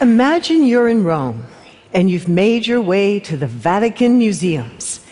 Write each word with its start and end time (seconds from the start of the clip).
Imagine 0.00 0.64
you're 0.64 0.88
in 0.88 1.04
Rome 1.04 1.44
and 1.92 2.10
you've 2.10 2.26
made 2.26 2.66
your 2.66 2.80
way 2.80 3.20
to 3.20 3.36
the 3.36 3.46
Vatican 3.46 4.16
museums. 4.16 5.04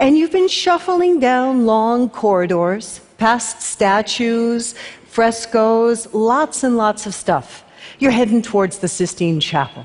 And 0.00 0.18
you've 0.18 0.32
been 0.32 0.48
shuffling 0.48 1.20
down 1.20 1.64
long 1.64 2.10
corridors, 2.10 2.98
past 3.18 3.62
statues, 3.62 4.74
frescoes, 5.06 6.12
lots 6.12 6.64
and 6.64 6.76
lots 6.76 7.06
of 7.06 7.14
stuff. 7.14 7.62
You're 8.00 8.10
heading 8.10 8.42
towards 8.42 8.78
the 8.78 8.88
Sistine 8.88 9.38
Chapel. 9.38 9.84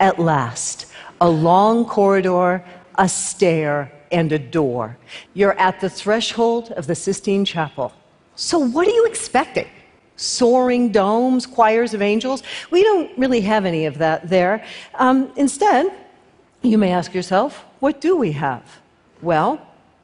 At 0.00 0.18
last, 0.18 0.86
a 1.20 1.30
long 1.30 1.84
corridor, 1.84 2.64
a 2.96 3.08
stair, 3.08 3.92
and 4.10 4.32
a 4.32 4.38
door. 4.38 4.98
You're 5.34 5.56
at 5.60 5.80
the 5.80 5.88
threshold 5.88 6.72
of 6.72 6.88
the 6.88 6.96
Sistine 6.96 7.44
Chapel. 7.44 7.92
So, 8.34 8.58
what 8.58 8.88
are 8.88 8.90
you 8.90 9.06
expecting? 9.06 9.68
Soaring 10.16 10.92
domes, 10.92 11.46
choirs 11.46 11.94
of 11.94 12.02
angels? 12.02 12.42
We 12.70 12.82
don't 12.82 13.16
really 13.18 13.40
have 13.42 13.64
any 13.64 13.86
of 13.86 13.98
that 13.98 14.28
there. 14.28 14.64
Um, 14.94 15.32
instead, 15.36 15.92
you 16.62 16.78
may 16.78 16.92
ask 16.92 17.14
yourself, 17.14 17.64
what 17.80 18.00
do 18.00 18.16
we 18.16 18.32
have? 18.32 18.80
Well, 19.20 19.60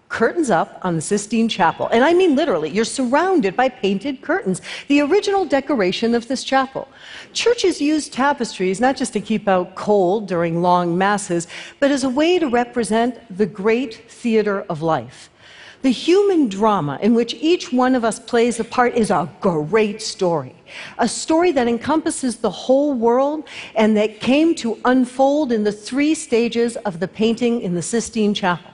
curtains 0.08 0.50
up 0.50 0.80
on 0.82 0.96
the 0.96 1.02
Sistine 1.02 1.48
Chapel. 1.48 1.88
And 1.88 2.02
I 2.02 2.14
mean 2.14 2.34
literally, 2.34 2.70
you're 2.70 2.84
surrounded 2.84 3.54
by 3.56 3.68
painted 3.68 4.22
curtains, 4.22 4.62
the 4.88 5.00
original 5.00 5.44
decoration 5.44 6.14
of 6.14 6.28
this 6.28 6.44
chapel. 6.44 6.88
Churches 7.32 7.80
use 7.80 8.08
tapestries 8.08 8.80
not 8.80 8.96
just 8.96 9.12
to 9.12 9.20
keep 9.20 9.46
out 9.48 9.74
cold 9.74 10.26
during 10.26 10.62
long 10.62 10.96
masses, 10.96 11.46
but 11.78 11.90
as 11.90 12.04
a 12.04 12.08
way 12.08 12.38
to 12.38 12.48
represent 12.48 13.20
the 13.36 13.46
great 13.46 14.10
theater 14.10 14.62
of 14.62 14.82
life. 14.82 15.30
The 15.82 15.90
human 15.90 16.48
drama 16.48 16.98
in 17.00 17.14
which 17.14 17.34
each 17.34 17.72
one 17.72 17.94
of 17.94 18.04
us 18.04 18.18
plays 18.18 18.58
a 18.58 18.64
part 18.64 18.94
is 18.94 19.10
a 19.10 19.30
great 19.40 20.02
story. 20.02 20.54
A 20.98 21.06
story 21.06 21.52
that 21.52 21.68
encompasses 21.68 22.36
the 22.36 22.50
whole 22.50 22.94
world 22.94 23.44
and 23.76 23.96
that 23.96 24.20
came 24.20 24.54
to 24.56 24.78
unfold 24.84 25.52
in 25.52 25.62
the 25.62 25.72
three 25.72 26.14
stages 26.14 26.76
of 26.78 26.98
the 26.98 27.06
painting 27.06 27.60
in 27.62 27.74
the 27.74 27.82
Sistine 27.82 28.34
Chapel. 28.34 28.70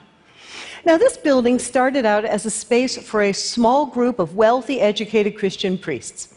Now, 0.83 0.97
this 0.97 1.17
building 1.17 1.57
started 1.59 2.05
out 2.05 2.25
as 2.25 2.45
a 2.45 2.51
space 2.51 2.97
for 2.97 3.23
a 3.23 3.33
small 3.33 3.85
group 3.85 4.19
of 4.19 4.35
wealthy, 4.35 4.81
educated 4.81 5.37
Christian 5.37 5.77
priests. 5.77 6.35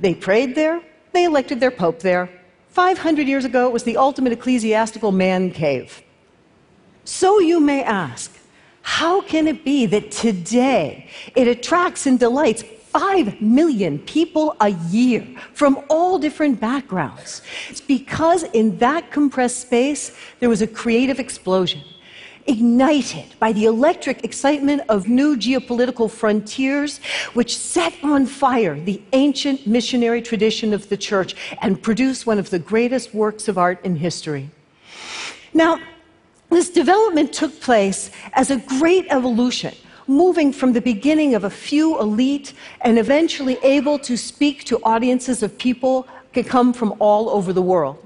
They 0.00 0.14
prayed 0.14 0.54
there, 0.54 0.82
they 1.12 1.24
elected 1.24 1.60
their 1.60 1.70
pope 1.70 2.00
there. 2.00 2.30
500 2.68 3.26
years 3.26 3.44
ago, 3.44 3.66
it 3.66 3.72
was 3.72 3.84
the 3.84 3.96
ultimate 3.96 4.32
ecclesiastical 4.32 5.10
man 5.10 5.50
cave. 5.50 6.02
So 7.04 7.40
you 7.40 7.60
may 7.60 7.82
ask, 7.82 8.37
how 8.88 9.20
can 9.20 9.46
it 9.46 9.64
be 9.66 9.84
that 9.84 10.10
today 10.10 11.06
it 11.36 11.46
attracts 11.46 12.06
and 12.06 12.18
delights 12.18 12.62
5 12.62 13.38
million 13.38 13.98
people 13.98 14.56
a 14.60 14.70
year 14.90 15.26
from 15.52 15.84
all 15.90 16.18
different 16.18 16.58
backgrounds? 16.58 17.42
It's 17.68 17.82
because 17.82 18.44
in 18.44 18.78
that 18.78 19.12
compressed 19.12 19.60
space, 19.60 20.16
there 20.40 20.48
was 20.48 20.62
a 20.62 20.66
creative 20.66 21.20
explosion 21.20 21.82
ignited 22.46 23.26
by 23.38 23.52
the 23.52 23.66
electric 23.66 24.24
excitement 24.24 24.80
of 24.88 25.06
new 25.06 25.36
geopolitical 25.36 26.10
frontiers, 26.10 26.96
which 27.34 27.58
set 27.58 27.92
on 28.02 28.24
fire 28.24 28.80
the 28.80 29.02
ancient 29.12 29.66
missionary 29.66 30.22
tradition 30.22 30.72
of 30.72 30.88
the 30.88 30.96
church 30.96 31.36
and 31.60 31.82
produced 31.82 32.26
one 32.26 32.38
of 32.38 32.48
the 32.48 32.58
greatest 32.58 33.12
works 33.12 33.48
of 33.48 33.58
art 33.58 33.84
in 33.84 33.96
history. 33.96 34.48
Now, 35.52 35.78
this 36.50 36.70
development 36.70 37.32
took 37.32 37.60
place 37.60 38.10
as 38.32 38.50
a 38.50 38.56
great 38.56 39.06
evolution, 39.10 39.74
moving 40.06 40.52
from 40.52 40.72
the 40.72 40.80
beginning 40.80 41.34
of 41.34 41.44
a 41.44 41.50
few 41.50 42.00
elite 42.00 42.54
and 42.80 42.98
eventually 42.98 43.58
able 43.62 43.98
to 43.98 44.16
speak 44.16 44.64
to 44.64 44.78
audiences 44.82 45.42
of 45.42 45.58
people 45.58 46.06
who 46.32 46.42
come 46.42 46.72
from 46.72 46.94
all 46.98 47.28
over 47.30 47.52
the 47.52 47.62
world. 47.62 47.98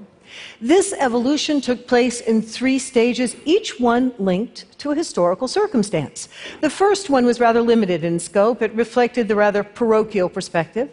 This 0.59 0.93
evolution 0.97 1.61
took 1.61 1.87
place 1.87 2.21
in 2.21 2.41
three 2.41 2.79
stages, 2.79 3.35
each 3.45 3.79
one 3.79 4.13
linked 4.17 4.77
to 4.79 4.91
a 4.91 4.95
historical 4.95 5.47
circumstance. 5.47 6.29
The 6.61 6.69
first 6.69 7.09
one 7.09 7.25
was 7.25 7.39
rather 7.39 7.61
limited 7.61 8.03
in 8.03 8.19
scope, 8.19 8.61
it 8.61 8.73
reflected 8.73 9.27
the 9.27 9.35
rather 9.35 9.63
parochial 9.63 10.29
perspective. 10.29 10.89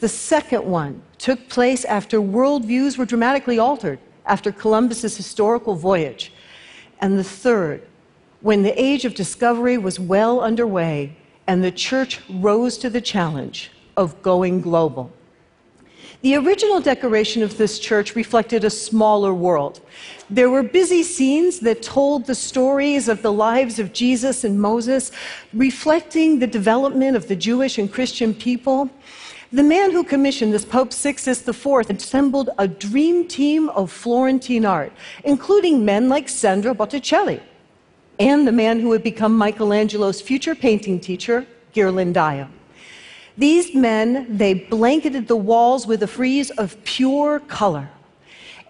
The 0.00 0.08
second 0.08 0.64
one 0.64 1.02
took 1.18 1.48
place 1.48 1.84
after 1.84 2.20
worldviews 2.20 2.96
were 2.96 3.04
dramatically 3.04 3.58
altered 3.58 3.98
after 4.24 4.50
Columbus's 4.50 5.16
historical 5.16 5.74
voyage. 5.74 6.32
And 7.00 7.18
the 7.18 7.24
third, 7.24 7.86
when 8.40 8.62
the 8.62 8.80
age 8.80 9.04
of 9.04 9.14
discovery 9.14 9.76
was 9.78 9.98
well 9.98 10.40
underway 10.40 11.16
and 11.46 11.64
the 11.64 11.72
church 11.72 12.20
rose 12.30 12.78
to 12.78 12.90
the 12.90 13.00
challenge 13.00 13.70
of 13.96 14.22
going 14.22 14.60
global. 14.60 15.10
The 16.22 16.36
original 16.36 16.80
decoration 16.80 17.42
of 17.42 17.56
this 17.56 17.78
church 17.78 18.14
reflected 18.14 18.62
a 18.62 18.70
smaller 18.70 19.32
world. 19.32 19.80
There 20.28 20.50
were 20.50 20.62
busy 20.62 21.02
scenes 21.02 21.60
that 21.60 21.82
told 21.82 22.26
the 22.26 22.34
stories 22.34 23.08
of 23.08 23.22
the 23.22 23.32
lives 23.32 23.78
of 23.78 23.94
Jesus 23.94 24.44
and 24.44 24.60
Moses, 24.60 25.12
reflecting 25.54 26.38
the 26.38 26.46
development 26.46 27.16
of 27.16 27.26
the 27.26 27.36
Jewish 27.36 27.78
and 27.78 27.90
Christian 27.90 28.34
people. 28.34 28.90
The 29.52 29.64
man 29.64 29.90
who 29.90 30.04
commissioned 30.04 30.54
this, 30.54 30.64
Pope 30.64 30.92
Sixtus 30.92 31.46
IV, 31.46 31.90
assembled 31.90 32.50
a 32.56 32.68
dream 32.68 33.26
team 33.26 33.68
of 33.70 33.90
Florentine 33.90 34.64
art, 34.64 34.92
including 35.24 35.84
men 35.84 36.08
like 36.08 36.28
Sandro 36.28 36.72
Botticelli, 36.72 37.40
and 38.20 38.46
the 38.46 38.52
man 38.52 38.78
who 38.78 38.88
would 38.90 39.02
become 39.02 39.36
Michelangelo's 39.36 40.20
future 40.20 40.54
painting 40.54 41.00
teacher, 41.00 41.48
Ghirlandaio. 41.74 42.48
These 43.36 43.74
men, 43.74 44.36
they 44.36 44.54
blanketed 44.54 45.26
the 45.26 45.36
walls 45.36 45.84
with 45.84 46.04
a 46.04 46.06
frieze 46.06 46.50
of 46.52 46.76
pure 46.84 47.40
color. 47.40 47.90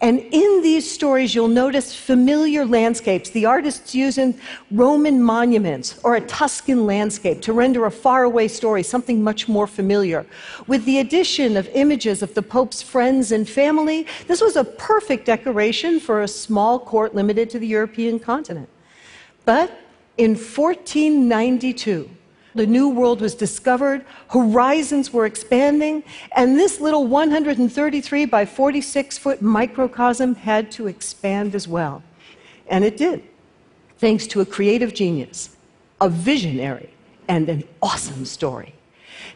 And 0.03 0.21
in 0.31 0.63
these 0.63 0.91
stories, 0.91 1.35
you'll 1.35 1.49
notice 1.49 1.95
familiar 1.95 2.65
landscapes. 2.65 3.29
The 3.29 3.45
artists 3.45 3.95
using 3.95 4.39
Roman 4.71 5.23
monuments 5.23 6.01
or 6.03 6.17
a 6.17 6.23
Tuscan 6.23 6.87
landscape 6.87 7.43
to 7.43 7.53
render 7.53 7.85
a 7.85 7.91
faraway 7.91 8.49
story, 8.49 8.83
something 8.83 9.23
much 9.23 9.47
more 9.47 9.67
familiar. 9.67 10.25
With 10.67 10.87
the 10.87 11.01
addition 11.01 11.57
of 11.59 11.69
images 11.75 12.23
of 12.23 12.33
the 12.33 12.43
Pope's 12.43 12.81
friends 12.81 13.31
and 13.31 13.47
family, 13.47 14.07
this 14.27 14.41
was 14.41 14.57
a 14.57 14.65
perfect 14.65 15.27
decoration 15.27 16.01
for 16.01 16.23
a 16.23 16.29
small 16.29 16.79
court 16.79 17.15
limited 17.15 17.51
to 17.51 17.59
the 17.59 17.67
European 17.67 18.19
continent. 18.19 18.71
But 19.45 19.71
in 20.17 20.31
1492, 20.31 22.09
the 22.55 22.67
new 22.67 22.89
world 22.89 23.21
was 23.21 23.35
discovered, 23.35 24.05
horizons 24.29 25.13
were 25.13 25.27
expanding, 25.27 26.03
and 26.37 26.59
this 26.59 26.81
little 26.81 27.07
133 27.07 28.25
by 28.25 28.45
46 28.45 29.19
foot 29.19 29.43
microcosm 29.43 30.35
had 30.35 30.71
to 30.73 30.87
expand 30.87 31.55
as 31.55 31.69
well. 31.69 32.03
And 32.69 32.85
it 32.85 32.97
did, 32.97 33.23
thanks 33.99 34.27
to 34.29 34.41
a 34.41 34.47
creative 34.47 34.95
genius, 34.95 35.57
a 36.01 36.09
visionary, 36.09 36.91
and 37.29 37.49
an 37.49 37.65
awesome 37.83 38.25
story. 38.25 38.75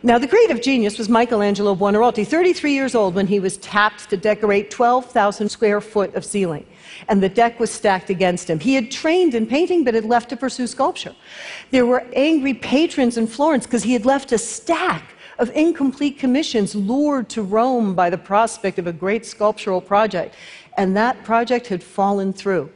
Now, 0.03 0.19
the 0.19 0.29
creative 0.29 0.61
genius 0.61 0.99
was 0.99 1.09
Michelangelo 1.09 1.75
Buonarroti, 1.75 2.27
33 2.27 2.73
years 2.73 2.95
old 2.95 3.15
when 3.15 3.27
he 3.27 3.41
was 3.41 3.57
tapped 3.59 4.11
to 4.11 4.17
decorate 4.17 4.71
12,000 4.71 5.49
square 5.49 5.81
foot 5.81 6.15
of 6.15 6.25
ceiling 6.25 6.67
and 7.09 7.23
the 7.23 7.29
deck 7.29 7.61
was 7.61 7.71
stacked 7.71 8.11
against 8.11 8.49
him. 8.49 8.59
He 8.59 8.75
had 8.75 8.91
trained 8.91 9.35
in 9.35 9.47
painting, 9.47 9.85
but 9.85 9.95
had 9.95 10.05
left 10.05 10.31
to 10.31 10.37
pursue 10.37 10.67
sculpture. 10.67 11.15
There 11.71 11.87
were 11.87 12.07
angry 12.15 12.55
patrons 12.55 13.17
in 13.17 13.27
Florence 13.27 13.67
because 13.67 13.83
he 13.83 13.93
had 13.93 14.05
left 14.05 14.33
a 14.33 14.39
stack 14.39 15.11
of 15.39 15.51
incomplete 15.55 16.19
commissions, 16.19 16.75
lured 16.75 17.29
to 17.31 17.43
Rome 17.43 17.95
by 17.95 18.11
the 18.11 18.19
prospect 18.19 18.79
of 18.79 18.87
a 18.87 18.93
great 18.93 19.27
sculptural 19.27 19.81
project. 19.81 20.35
And 20.77 20.97
that 20.97 21.25
project 21.25 21.67
had 21.67 21.83
fallen 21.83 22.33
through. 22.33 22.71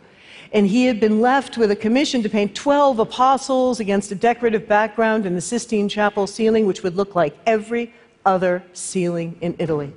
And 0.53 0.67
he 0.67 0.87
had 0.87 0.99
been 0.99 1.21
left 1.21 1.59
with 1.59 1.71
a 1.71 1.77
commission 1.77 2.23
to 2.23 2.29
paint 2.29 2.55
12 2.55 2.99
apostles 2.99 3.81
against 3.81 4.11
a 4.13 4.15
decorative 4.15 4.67
background 4.67 5.27
in 5.27 5.35
the 5.35 5.41
Sistine 5.41 5.89
Chapel 5.89 6.27
ceiling, 6.27 6.67
which 6.67 6.83
would 6.83 6.97
look 6.97 7.15
like 7.15 7.37
every 7.47 7.93
other 8.25 8.63
ceiling 8.73 9.37
in 9.41 9.55
Italy. 9.59 9.93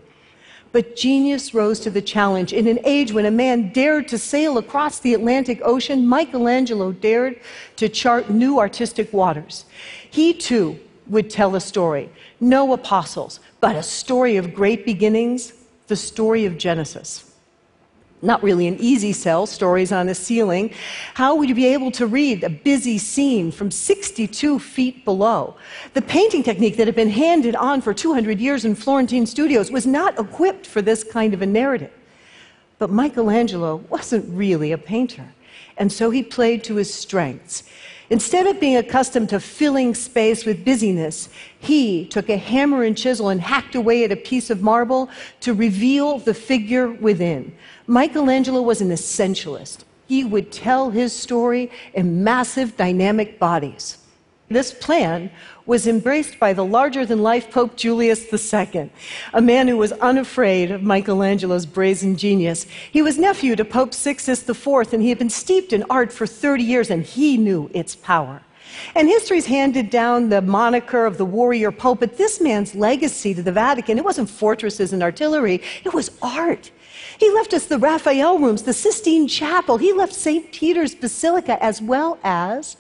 But 0.72 0.96
genius 0.96 1.54
rose 1.54 1.80
to 1.82 1.90
the 1.90 2.02
challenge. 2.02 2.54
In 2.54 2.68
an 2.68 2.80
age 2.86 3.12
when 3.12 3.26
a 3.26 3.32
man 3.32 3.72
dared 3.74 4.08
to 4.10 4.18
sail 4.18 4.58
across 4.58 5.00
the 5.00 5.14
Atlantic 5.14 5.60
Ocean, 5.64 6.08
Michelangelo 6.08 6.92
dared 6.92 7.40
to 7.76 7.90
chart 7.90 8.30
new 8.30 8.60
artistic 8.60 9.12
waters. 9.12 9.66
He 10.10 10.34
too 10.34 10.80
would 11.08 11.30
tell 11.30 11.56
a 11.56 11.62
story. 11.62 12.10
No 12.40 12.72
apostles, 12.74 13.40
but 13.60 13.76
a 13.76 13.84
story 13.84 14.38
of 14.38 14.54
great 14.54 14.86
beginnings, 14.86 15.54
the 15.88 15.96
story 15.96 16.46
of 16.46 16.58
Genesis 16.58 17.31
not 18.22 18.44
really 18.44 18.68
an 18.68 18.78
easy 18.80 19.14
sell, 19.14 19.46
stories 19.46 19.92
on 19.92 20.08
a 20.10 20.16
ceiling. 20.16 20.72
How 21.16 21.36
would 21.36 21.50
you 21.50 21.56
be 21.56 21.66
able 21.66 21.92
to 21.92 22.06
read 22.06 22.44
a 22.44 22.50
busy 22.50 22.98
scene 22.98 23.52
from 23.52 23.72
62 23.72 24.60
feet 24.60 25.04
below? 25.06 25.56
The 25.94 26.02
painting 26.02 26.44
technique 26.44 26.78
that 26.78 26.88
had 26.88 26.96
been 26.96 27.10
handed 27.10 27.56
on 27.56 27.82
for 27.82 27.94
200 27.94 28.40
years 28.40 28.66
in 28.66 28.76
Florentine 28.76 29.26
studios 29.26 29.72
was 29.72 29.88
not 29.88 30.20
equipped 30.20 30.68
for 30.68 30.82
this 30.82 31.04
kind 31.04 31.34
of 31.34 31.42
a 31.42 31.48
narrative. 31.48 31.92
But 32.78 32.90
Michelangelo 32.90 33.78
wasn't 33.90 34.26
really 34.30 34.72
a 34.72 34.78
painter, 34.78 35.34
and 35.78 35.92
so 35.92 36.10
he 36.10 36.24
played 36.24 36.64
to 36.66 36.76
his 36.76 36.94
strengths. 36.94 37.64
Instead 38.12 38.46
of 38.46 38.60
being 38.60 38.76
accustomed 38.76 39.30
to 39.30 39.40
filling 39.40 39.96
space 39.96 40.46
with 40.46 40.66
busyness, 40.66 41.30
he 41.60 42.06
took 42.08 42.28
a 42.28 42.36
hammer 42.36 42.84
and 42.84 42.98
chisel 42.98 43.30
and 43.30 43.40
hacked 43.40 43.74
away 43.74 44.04
at 44.04 44.12
a 44.12 44.18
piece 44.18 44.50
of 44.50 44.62
marble 44.62 45.10
to 45.40 45.54
reveal 45.54 46.18
the 46.18 46.34
figure 46.34 46.92
within. 46.92 47.56
Michelangelo 47.88 48.62
was 48.62 48.82
an 48.82 48.90
essentialist. 48.90 49.86
He 50.10 50.26
would 50.26 50.52
tell 50.52 50.90
his 50.90 51.14
story 51.14 51.72
in 51.94 52.22
massive, 52.22 52.76
dynamic 52.76 53.40
bodies. 53.40 53.98
This 54.50 54.74
plan 54.74 55.32
was 55.66 55.88
embraced 55.88 56.40
by 56.40 56.54
the 56.54 56.66
larger 56.66 57.06
than 57.06 57.22
life 57.22 57.52
Pope 57.52 57.76
Julius 57.76 58.26
II, 58.32 58.90
a 59.34 59.42
man 59.42 59.68
who 59.68 59.78
was 59.78 59.92
unafraid 59.94 60.72
of 60.72 60.82
Michelangelo's 60.82 61.66
brazen 61.66 62.18
genius. 62.18 62.66
He 62.92 63.02
was 63.02 63.18
nephew 63.18 63.56
to 63.56 63.66
Pope 63.66 63.94
Sixtus 63.94 64.48
IV, 64.48 64.94
and 64.94 65.02
he 65.02 65.10
had 65.10 65.20
been 65.20 65.30
steeped 65.30 65.74
in 65.74 65.84
art 65.90 66.12
for 66.12 66.26
30 66.26 66.64
years, 66.64 66.90
and 66.90 67.04
he 67.04 67.38
knew 67.38 67.70
its 67.74 67.96
power. 67.96 68.42
And 68.96 69.08
history's 69.08 69.46
handed 69.46 69.90
down 69.90 70.30
the 70.30 70.42
moniker 70.42 71.06
of 71.06 71.18
the 71.18 71.26
warrior 71.26 71.72
pope, 71.72 72.00
but 72.00 72.18
this 72.18 72.42
man's 72.42 72.76
legacy 72.76 73.34
to 73.34 73.44
the 73.44 73.52
Vatican, 73.52 73.98
it 73.98 74.06
wasn't 74.06 74.30
fortresses 74.30 74.94
and 74.94 75.04
artillery, 75.04 75.62
it 75.84 75.94
was 75.94 76.12
art. 76.22 76.72
He 77.20 77.30
left 77.32 77.54
us 77.54 77.66
the 77.66 77.78
Raphael 77.78 78.40
rooms, 78.40 78.64
the 78.64 78.74
Sistine 78.74 79.28
Chapel, 79.28 79.78
he 79.78 79.94
left 79.94 80.14
St. 80.14 80.52
Peter's 80.52 80.96
Basilica, 80.96 81.62
as 81.64 81.82
well 81.82 82.18
as 82.24 82.78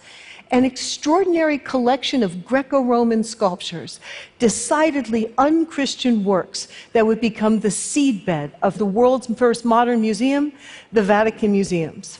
an 0.52 0.66
extraordinary 0.66 1.58
collection 1.58 2.22
of 2.24 2.46
Greco 2.46 2.82
Roman 2.82 3.24
sculptures, 3.24 4.00
decidedly 4.38 5.34
unchristian 5.38 6.24
works 6.24 6.68
that 6.94 7.06
would 7.06 7.22
become 7.22 7.60
the 7.60 7.70
seedbed 7.70 8.52
of 8.62 8.78
the 8.78 8.86
world's 8.86 9.28
first 9.36 9.66
modern 9.66 10.02
museum, 10.02 10.52
the 10.92 11.02
Vatican 11.02 11.52
Museums. 11.52 12.20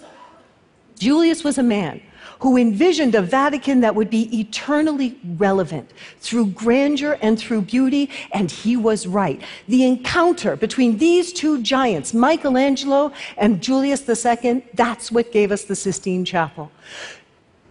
Julius 0.98 1.44
was 1.44 1.58
a 1.58 1.64
man 1.64 2.02
who 2.42 2.58
envisioned 2.58 3.14
a 3.14 3.22
Vatican 3.22 3.82
that 3.82 3.94
would 3.94 4.10
be 4.10 4.40
eternally 4.40 5.18
relevant 5.38 5.90
through 6.20 6.48
grandeur 6.48 7.18
and 7.22 7.40
through 7.40 7.62
beauty, 7.62 8.10
and 8.34 8.50
he 8.50 8.76
was 8.76 9.06
right. 9.06 9.42
The 9.68 9.84
encounter 9.86 10.56
between 10.56 10.98
these 10.98 11.32
two 11.34 11.62
giants, 11.62 12.14
Michelangelo 12.14 13.12
and 13.38 13.62
Julius 13.62 14.08
II, 14.10 14.66
that's 14.74 15.12
what 15.12 15.32
gave 15.32 15.52
us 15.52 15.66
the 15.66 15.76
Sistine 15.76 16.26
Chapel. 16.26 16.72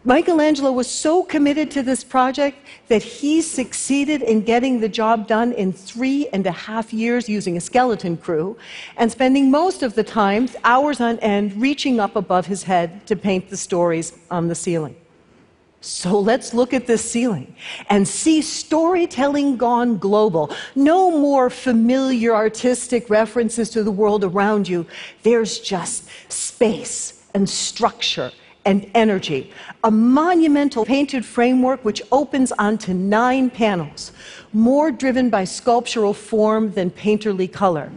Michelangelo 0.02 0.73
was 0.73 0.88
so 0.88 1.23
committed 1.23 1.70
to 1.73 1.82
this 1.82 2.02
project 2.02 2.56
that 2.88 3.02
he 3.02 3.43
succeeded 3.43 4.23
in 4.23 4.41
getting 4.41 4.81
the 4.81 4.88
job 4.88 5.29
done 5.29 5.52
in 5.52 5.75
three 5.75 6.26
and 6.32 6.47
a 6.47 6.52
half 6.52 6.91
years 6.94 7.29
using 7.29 7.58
a 7.58 7.61
skeleton 7.61 8.17
crew 8.17 8.56
and 8.97 9.12
spending 9.12 9.50
most 9.50 9.82
of 9.82 9.94
the 9.94 10.02
time, 10.02 10.49
hours 10.64 11.02
on 11.02 11.19
end, 11.19 11.55
reaching 11.61 12.00
up 12.00 12.17
above 12.17 12.47
his 12.47 12.62
head 12.62 13.06
to 13.06 13.14
paint 13.14 13.50
the 13.50 13.58
stories 13.58 14.17
on 14.31 14.49
the 14.49 14.55
ceiling. 14.55 14.97
So 15.82 16.19
let's 16.19 16.55
look 16.55 16.73
at 16.73 16.87
this 16.87 17.11
ceiling 17.11 17.55
and 17.91 18.08
see 18.08 18.41
storytelling 18.41 19.58
gone 19.58 19.99
global. 19.99 20.55
No 20.75 21.11
more 21.11 21.50
familiar 21.50 22.35
artistic 22.35 23.11
references 23.11 23.69
to 23.70 23.82
the 23.82 23.91
world 23.91 24.25
around 24.25 24.67
you. 24.67 24.87
There's 25.25 25.58
just 25.58 26.08
space 26.31 27.23
and 27.35 27.49
structure 27.49 28.32
and 28.64 28.90
energy. 28.94 29.50
A 29.84 29.90
monumental 29.90 30.84
painted 30.84 31.24
framework 31.24 31.84
which 31.84 32.02
opens 32.12 32.52
onto 32.52 32.92
nine 32.92 33.50
panels, 33.50 34.12
more 34.52 34.90
driven 34.90 35.30
by 35.30 35.44
sculptural 35.44 36.14
form 36.14 36.72
than 36.72 36.90
painterly 36.90 37.50
color. 37.50 37.90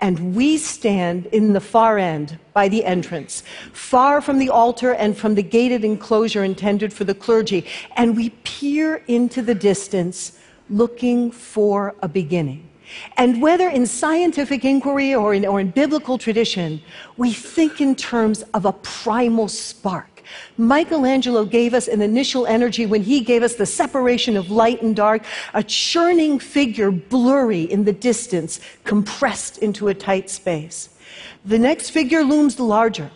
And 0.00 0.34
we 0.34 0.58
stand 0.58 1.26
in 1.26 1.52
the 1.52 1.60
far 1.60 1.98
end 1.98 2.38
by 2.52 2.68
the 2.68 2.84
entrance, 2.84 3.42
far 3.72 4.20
from 4.20 4.38
the 4.38 4.50
altar 4.50 4.92
and 4.92 5.16
from 5.16 5.34
the 5.34 5.42
gated 5.42 5.84
enclosure 5.84 6.44
intended 6.44 6.92
for 6.92 7.04
the 7.04 7.14
clergy. 7.14 7.66
And 7.96 8.16
we 8.16 8.30
peer 8.30 9.02
into 9.08 9.40
the 9.42 9.54
distance 9.54 10.38
looking 10.68 11.30
for 11.30 11.94
a 12.02 12.08
beginning. 12.08 12.68
And 13.16 13.42
whether 13.42 13.68
in 13.68 13.86
scientific 13.86 14.64
inquiry 14.64 15.14
or 15.14 15.34
in, 15.34 15.44
or 15.44 15.60
in 15.60 15.70
biblical 15.70 16.18
tradition, 16.18 16.80
we 17.16 17.32
think 17.32 17.80
in 17.80 17.94
terms 17.94 18.42
of 18.54 18.64
a 18.64 18.72
primal 18.72 19.48
spark. 19.48 20.22
Michelangelo 20.56 21.44
gave 21.44 21.72
us 21.72 21.88
an 21.88 22.02
initial 22.02 22.46
energy 22.46 22.84
when 22.84 23.02
he 23.02 23.20
gave 23.20 23.42
us 23.42 23.54
the 23.54 23.66
separation 23.66 24.36
of 24.36 24.50
light 24.50 24.82
and 24.82 24.96
dark, 24.96 25.22
a 25.54 25.62
churning 25.62 26.38
figure 26.38 26.90
blurry 26.90 27.62
in 27.62 27.84
the 27.84 27.92
distance, 27.92 28.60
compressed 28.84 29.58
into 29.58 29.88
a 29.88 29.94
tight 29.94 30.28
space. 30.28 30.88
The 31.44 31.58
next 31.58 31.90
figure 31.90 32.24
looms 32.24 32.58
larger 32.58 33.10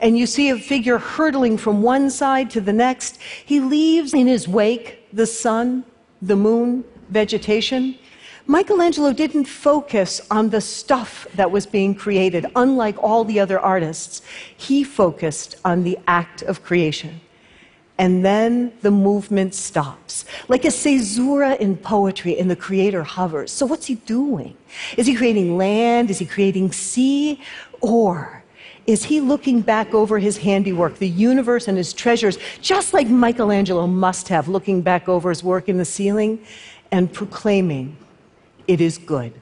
and 0.00 0.18
you 0.18 0.26
see 0.26 0.50
a 0.50 0.58
figure 0.58 0.98
hurtling 0.98 1.56
from 1.56 1.82
one 1.82 2.10
side 2.10 2.50
to 2.50 2.60
the 2.60 2.72
next. 2.72 3.18
He 3.44 3.60
leaves 3.60 4.14
in 4.14 4.26
his 4.26 4.48
wake 4.48 5.08
the 5.12 5.26
sun, 5.26 5.84
the 6.20 6.36
moon, 6.36 6.84
vegetation. 7.10 7.98
Michelangelo 8.46 9.12
didn't 9.12 9.44
focus 9.44 10.20
on 10.30 10.50
the 10.50 10.60
stuff 10.60 11.26
that 11.34 11.50
was 11.50 11.66
being 11.66 11.94
created, 11.94 12.46
unlike 12.56 13.02
all 13.02 13.24
the 13.24 13.38
other 13.38 13.58
artists. 13.58 14.22
He 14.56 14.82
focused 14.82 15.56
on 15.64 15.84
the 15.84 15.98
act 16.06 16.42
of 16.42 16.62
creation. 16.62 17.20
And 17.98 18.24
then 18.24 18.72
the 18.80 18.90
movement 18.90 19.54
stops. 19.54 20.24
Like 20.48 20.64
a 20.64 20.70
caesura 20.70 21.54
in 21.56 21.76
poetry, 21.76 22.38
and 22.38 22.50
the 22.50 22.56
creator 22.56 23.04
hovers. 23.04 23.52
So, 23.52 23.64
what's 23.66 23.86
he 23.86 23.94
doing? 23.94 24.56
Is 24.96 25.06
he 25.06 25.14
creating 25.14 25.56
land? 25.56 26.10
Is 26.10 26.18
he 26.18 26.26
creating 26.26 26.72
sea? 26.72 27.40
Or 27.80 28.42
is 28.86 29.04
he 29.04 29.20
looking 29.20 29.60
back 29.60 29.94
over 29.94 30.18
his 30.18 30.38
handiwork, 30.38 30.98
the 30.98 31.08
universe 31.08 31.68
and 31.68 31.76
his 31.76 31.92
treasures, 31.92 32.38
just 32.60 32.92
like 32.92 33.08
Michelangelo 33.08 33.86
must 33.86 34.28
have, 34.28 34.48
looking 34.48 34.82
back 34.82 35.08
over 35.08 35.28
his 35.28 35.44
work 35.44 35.68
in 35.68 35.78
the 35.78 35.84
ceiling 35.84 36.44
and 36.90 37.12
proclaiming, 37.12 37.96
it 38.66 38.80
is 38.80 38.98
good. 38.98 39.32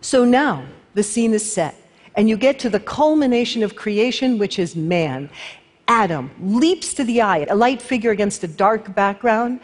So 0.00 0.24
now 0.24 0.64
the 0.94 1.02
scene 1.02 1.32
is 1.32 1.50
set, 1.50 1.74
and 2.14 2.28
you 2.28 2.36
get 2.36 2.58
to 2.60 2.70
the 2.70 2.80
culmination 2.80 3.62
of 3.62 3.76
creation, 3.76 4.38
which 4.38 4.58
is 4.58 4.76
man. 4.76 5.30
Adam 5.88 6.30
leaps 6.40 6.94
to 6.94 7.04
the 7.04 7.20
eye, 7.20 7.46
a 7.50 7.54
light 7.54 7.82
figure 7.82 8.10
against 8.10 8.42
a 8.44 8.48
dark 8.48 8.94
background, 8.94 9.60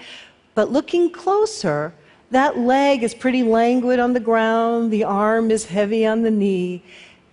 but 0.54 0.70
looking 0.70 1.10
closer, 1.10 1.94
that 2.30 2.58
leg 2.58 3.02
is 3.02 3.14
pretty 3.14 3.42
languid 3.42 3.98
on 3.98 4.12
the 4.12 4.20
ground, 4.20 4.90
the 4.90 5.04
arm 5.04 5.50
is 5.50 5.64
heavy 5.64 6.06
on 6.06 6.22
the 6.22 6.30
knee. 6.30 6.82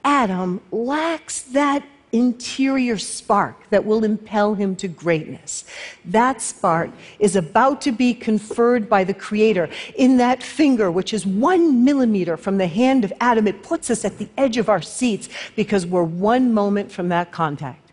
Adam 0.03 0.61
lacks 0.71 1.41
that 1.41 1.83
interior 2.11 2.97
spark 2.97 3.69
that 3.69 3.85
will 3.85 4.03
impel 4.03 4.53
him 4.53 4.75
to 4.77 4.87
greatness. 4.87 5.65
That 6.05 6.41
spark 6.41 6.89
is 7.19 7.35
about 7.35 7.81
to 7.81 7.91
be 7.91 8.13
conferred 8.13 8.89
by 8.89 9.03
the 9.03 9.13
Creator 9.13 9.69
in 9.95 10.17
that 10.17 10.41
finger, 10.41 10.89
which 10.89 11.13
is 11.13 11.25
one 11.25 11.83
millimeter 11.83 12.37
from 12.37 12.57
the 12.57 12.67
hand 12.67 13.03
of 13.03 13.11
Adam. 13.19 13.47
It 13.47 13.61
puts 13.61 13.89
us 13.89 14.05
at 14.05 14.17
the 14.17 14.29
edge 14.37 14.57
of 14.57 14.69
our 14.69 14.81
seats 14.81 15.27
because 15.55 15.85
we're 15.85 16.03
one 16.03 16.53
moment 16.53 16.91
from 16.91 17.09
that 17.09 17.31
contact. 17.31 17.91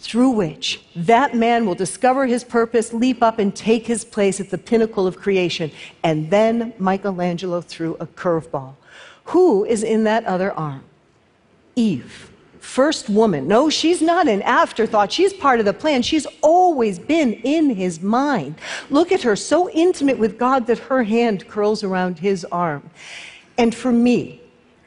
Through 0.00 0.30
which 0.30 0.82
that 0.96 1.36
man 1.36 1.64
will 1.64 1.76
discover 1.76 2.26
his 2.26 2.42
purpose, 2.42 2.92
leap 2.92 3.22
up, 3.22 3.38
and 3.38 3.54
take 3.54 3.86
his 3.86 4.04
place 4.04 4.40
at 4.40 4.50
the 4.50 4.58
pinnacle 4.58 5.06
of 5.06 5.16
creation. 5.16 5.70
And 6.02 6.28
then 6.28 6.72
Michelangelo 6.76 7.60
threw 7.60 7.94
a 8.00 8.06
curveball. 8.08 8.74
Who 9.26 9.64
is 9.64 9.84
in 9.84 10.02
that 10.02 10.24
other 10.24 10.52
arm? 10.52 10.82
Eve 11.76 12.31
first 12.62 13.10
woman. 13.10 13.48
No, 13.48 13.68
she's 13.68 14.00
not 14.00 14.28
an 14.28 14.40
afterthought. 14.42 15.12
She's 15.12 15.32
part 15.32 15.58
of 15.58 15.66
the 15.66 15.72
plan. 15.72 16.00
She's 16.02 16.26
always 16.40 16.98
been 16.98 17.32
in 17.32 17.70
his 17.70 18.00
mind. 18.00 18.54
Look 18.88 19.10
at 19.12 19.22
her, 19.22 19.34
so 19.36 19.68
intimate 19.70 20.18
with 20.18 20.38
God 20.38 20.66
that 20.68 20.78
her 20.78 21.02
hand 21.02 21.48
curls 21.48 21.82
around 21.82 22.20
his 22.20 22.44
arm. 22.46 22.88
And 23.58 23.74
for 23.74 23.90
me, 23.90 24.41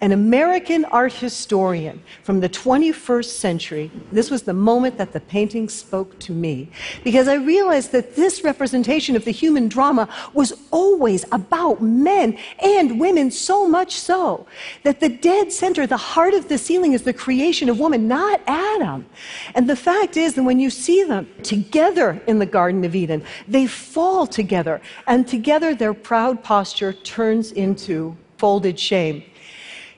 an 0.06 0.12
American 0.12 0.86
art 0.86 1.12
historian 1.14 2.00
from 2.22 2.40
the 2.40 2.48
21st 2.48 3.26
century, 3.26 3.90
this 4.12 4.30
was 4.30 4.44
the 4.44 4.54
moment 4.54 5.00
that 5.00 5.14
the 5.14 5.20
painting 5.20 5.68
spoke 5.68 6.20
to 6.20 6.32
me. 6.32 6.70
Because 7.04 7.28
I 7.28 7.34
realized 7.34 7.92
that 7.94 8.16
this 8.16 8.44
representation 8.44 9.16
of 9.16 9.26
the 9.26 9.32
human 9.32 9.68
drama 9.68 10.08
was 10.32 10.54
always 10.70 11.26
about 11.32 11.82
men 11.82 12.38
and 12.60 13.00
women, 13.00 13.32
so 13.32 13.68
much 13.68 13.96
so 13.96 14.46
that 14.84 15.00
the 15.00 15.10
dead 15.10 15.52
center, 15.52 15.88
the 15.88 15.98
heart 15.98 16.36
of 16.36 16.50
the 16.50 16.60
ceiling, 16.60 16.94
is 16.94 17.02
the 17.02 17.12
creation 17.12 17.68
of 17.68 17.80
woman, 17.80 18.08
not 18.08 18.40
Adam. 18.46 19.08
And 19.56 19.68
the 19.68 19.76
fact 19.76 20.18
is 20.18 20.36
that 20.36 20.44
when 20.44 20.60
you 20.60 20.70
see 20.70 21.04
them 21.04 21.28
together 21.42 22.22
in 22.28 22.38
the 22.38 22.46
Garden 22.46 22.84
of 22.84 22.94
Eden, 22.94 23.24
they 23.48 23.66
fall 23.66 24.28
together, 24.28 24.84
and 25.08 25.28
together 25.28 25.74
their 25.74 25.96
proud 25.96 26.44
posture 26.44 26.94
turns 26.94 27.52
into 27.52 28.16
folded 28.38 28.80
shame. 28.80 29.24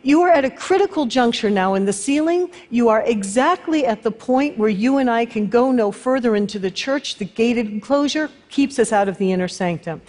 You 0.04 0.22
are 0.22 0.30
at 0.30 0.46
a 0.46 0.50
critical 0.50 1.06
juncture 1.06 1.50
now 1.50 1.74
in 1.74 1.86
the 1.86 1.94
ceiling. 1.94 2.52
You 2.70 2.88
are 2.90 3.02
exactly 3.02 3.86
at 3.86 4.04
the 4.04 4.12
point 4.12 4.58
where 4.58 4.70
you 4.70 4.98
and 4.98 5.10
I 5.10 5.26
can 5.26 5.48
go 5.48 5.72
no 5.72 5.92
further 5.92 6.36
into 6.36 6.60
the 6.60 6.72
church. 6.72 7.16
The 7.16 7.26
gated 7.26 7.68
enclosure 7.68 8.30
keeps 8.50 8.78
us 8.78 8.92
out 8.92 9.10
of 9.10 9.18
the 9.18 9.32
inner 9.32 9.48
sanctum. 9.48 10.02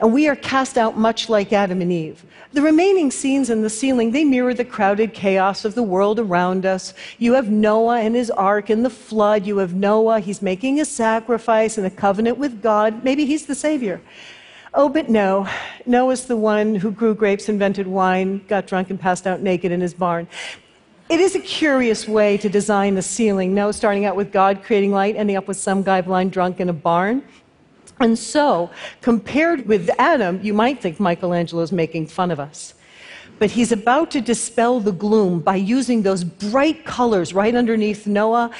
and 0.00 0.12
we 0.12 0.26
are 0.28 0.36
cast 0.36 0.78
out 0.78 0.96
much 0.96 1.28
like 1.28 1.52
Adam 1.52 1.80
and 1.82 1.92
Eve. 1.92 2.24
The 2.52 2.62
remaining 2.62 3.10
scenes 3.10 3.50
in 3.50 3.62
the 3.62 3.70
ceiling, 3.70 4.10
they 4.10 4.24
mirror 4.24 4.54
the 4.54 4.64
crowded 4.64 5.12
chaos 5.12 5.64
of 5.64 5.74
the 5.74 5.82
world 5.82 6.18
around 6.18 6.66
us. 6.66 6.94
You 7.18 7.34
have 7.34 7.50
Noah 7.50 8.00
and 8.00 8.14
his 8.14 8.30
ark 8.30 8.70
in 8.70 8.82
the 8.82 8.90
flood. 8.90 9.46
You 9.46 9.58
have 9.58 9.74
Noah, 9.74 10.20
he's 10.20 10.42
making 10.42 10.80
a 10.80 10.84
sacrifice 10.84 11.78
and 11.78 11.86
a 11.86 11.90
covenant 11.90 12.38
with 12.38 12.62
God. 12.62 13.04
Maybe 13.04 13.26
he's 13.26 13.46
the 13.46 13.54
Savior. 13.54 14.00
Oh, 14.72 14.88
but 14.88 15.08
no. 15.08 15.48
Noah's 15.84 16.26
the 16.26 16.36
one 16.36 16.76
who 16.76 16.92
grew 16.92 17.14
grapes, 17.14 17.48
invented 17.48 17.88
wine, 17.88 18.44
got 18.46 18.66
drunk, 18.68 18.90
and 18.90 19.00
passed 19.00 19.26
out 19.26 19.40
naked 19.40 19.72
in 19.72 19.80
his 19.80 19.94
barn. 19.94 20.28
It 21.08 21.18
is 21.18 21.34
a 21.34 21.40
curious 21.40 22.06
way 22.06 22.36
to 22.36 22.48
design 22.48 22.94
the 22.94 23.02
ceiling. 23.02 23.52
No, 23.52 23.72
starting 23.72 24.04
out 24.04 24.14
with 24.14 24.30
God 24.30 24.62
creating 24.62 24.92
light, 24.92 25.16
ending 25.16 25.36
up 25.36 25.48
with 25.48 25.56
some 25.56 25.82
guy 25.82 26.00
blind 26.02 26.30
drunk 26.30 26.60
in 26.60 26.68
a 26.68 26.72
barn. 26.72 27.24
And 27.98 28.16
so, 28.16 28.70
compared 29.00 29.66
with 29.66 29.90
Adam, 29.98 30.40
you 30.40 30.54
might 30.54 30.80
think 30.80 31.00
Michelangelo 31.00 31.62
is 31.62 31.72
making 31.72 32.06
fun 32.06 32.30
of 32.30 32.38
us. 32.38 32.74
But 33.40 33.50
he's 33.50 33.72
about 33.72 34.10
to 34.10 34.20
dispel 34.20 34.80
the 34.80 34.92
gloom 34.92 35.40
by 35.40 35.56
using 35.56 36.02
those 36.02 36.24
bright 36.24 36.84
colors 36.84 37.32
right 37.32 37.54
underneath 37.54 38.06
Noah 38.06 38.50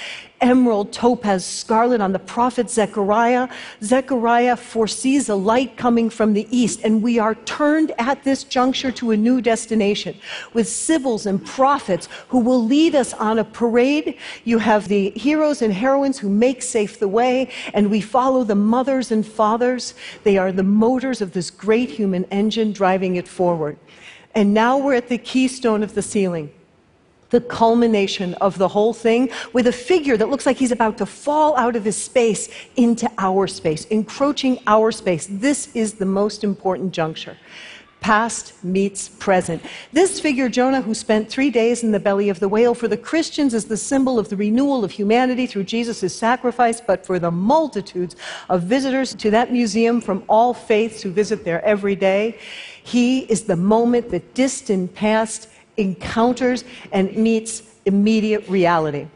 emerald, 0.41 0.91
topaz, 0.91 1.45
scarlet 1.45 2.01
on 2.01 2.13
the 2.13 2.19
prophet 2.19 2.71
Zechariah. 2.71 3.49
Zechariah 3.83 4.57
foresees 4.57 5.29
a 5.29 5.35
light 5.35 5.77
coming 5.77 6.09
from 6.09 6.33
the 6.33 6.47
east, 6.51 6.81
and 6.83 7.03
we 7.03 7.19
are 7.19 7.35
turned 7.35 7.93
at 7.99 8.25
this 8.25 8.45
juncture 8.45 8.91
to 8.93 9.11
a 9.11 9.17
new 9.17 9.41
destination 9.41 10.17
with 10.55 10.67
sibyls 10.67 11.27
and 11.27 11.45
prophets 11.45 12.09
who 12.29 12.39
will 12.39 12.65
lead 12.65 12.95
us 12.95 13.13
on 13.13 13.39
a 13.39 13.45
parade. 13.45 14.17
You 14.45 14.59
have 14.59 14.89
the 14.89 15.11
heroes 15.11 15.61
and 15.63 15.75
heroines 15.75 16.19
who 16.19 16.31
make 16.31 16.63
safe 16.63 16.99
the 16.99 17.09
way, 17.09 17.51
and 17.75 17.91
we 17.91 18.01
follow 18.01 18.45
the 18.45 18.55
mothers 18.55 19.13
and 19.13 19.27
fathers. 19.27 19.95
They 20.25 20.39
are 20.39 20.53
the 20.53 20.63
motors 20.63 21.21
of 21.21 21.33
this 21.33 21.51
great 21.51 21.91
human 21.91 22.25
engine 22.27 22.73
driving 22.73 23.17
it 23.17 23.29
forward. 23.29 23.77
And 24.35 24.55
now 24.55 24.79
we're 24.79 24.95
at 24.95 25.09
the 25.09 25.19
keystone 25.19 25.83
of 25.83 25.95
the 25.95 26.03
ceiling 26.03 26.53
the 27.31 27.41
culmination 27.41 28.35
of 28.35 28.59
the 28.59 28.69
whole 28.69 28.93
thing 28.93 29.31
with 29.53 29.67
a 29.67 29.73
figure 29.73 30.17
that 30.17 30.29
looks 30.29 30.47
like 30.47 30.57
he's 30.57 30.73
about 30.73 30.99
to 30.99 31.07
fall 31.07 31.57
out 31.57 31.77
of 31.77 31.85
his 31.85 31.97
space 31.97 32.49
into 32.77 33.11
our 33.19 33.47
space, 33.47 33.85
encroaching 33.87 34.59
our 34.67 34.93
space. 34.93 35.27
This 35.31 35.75
is 35.75 35.95
the 35.95 36.07
most 36.07 36.45
important 36.45 36.93
juncture. 36.93 37.37
Past 38.01 38.65
meets 38.65 39.11
present. 39.11 39.63
This 39.93 40.21
figure, 40.21 40.49
Jonah, 40.49 40.81
who 40.81 40.95
spent 40.95 41.29
three 41.29 41.51
days 41.51 41.85
in 41.85 41.93
the 41.93 42.01
belly 42.01 42.31
of 42.31 42.41
the 42.41 42.49
whale, 42.49 42.75
for 42.75 42.89
the 42.89 42.97
Christians 42.97 43.53
is 43.53 43.67
the 43.67 43.77
symbol 43.77 44.19
of 44.19 44.31
the 44.31 44.37
renewal 44.37 44.85
of 44.85 44.91
humanity 44.91 45.47
through 45.47 45.65
Jesus' 45.65 46.17
sacrifice, 46.17 46.81
but 46.81 47.05
for 47.05 47.19
the 47.19 47.31
multitudes 47.31 48.17
of 48.49 48.63
visitors 48.63 49.15
to 49.17 49.31
that 49.33 49.53
museum 49.53 50.01
from 50.01 50.25
all 50.31 50.55
faiths 50.55 51.03
who 51.03 51.11
visit 51.11 51.45
there 51.45 51.63
every 51.63 51.95
day, 51.95 52.39
he 52.91 53.21
is 53.21 53.45
the 53.45 53.57
moment 53.57 54.11
that 54.11 54.35
distant 54.35 54.95
past 54.95 55.49
encounters 55.77 56.65
and 56.93 57.17
meets 57.17 57.63
immediate 57.85 58.49
reality. 58.49 59.07